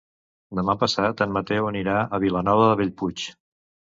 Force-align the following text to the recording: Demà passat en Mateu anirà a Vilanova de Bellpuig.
Demà 0.59 0.73
passat 0.83 1.21
en 1.25 1.35
Mateu 1.35 1.69
anirà 1.71 1.99
a 2.17 2.21
Vilanova 2.25 2.65
de 2.71 2.75
Bellpuig. 2.81 3.29